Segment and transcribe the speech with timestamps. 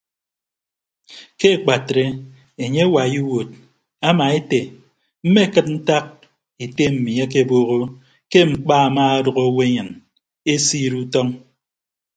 [1.39, 2.05] Ke akpatre
[2.63, 3.49] enye awai iwuod
[4.07, 4.59] ama ete
[5.23, 6.05] mmekịd ntak
[6.63, 7.77] ete mmi akebooho
[8.31, 9.89] ke mkpa amaadʌk owo enyen
[10.51, 11.27] esesiid utọñ.